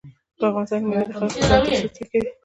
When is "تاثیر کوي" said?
1.97-2.29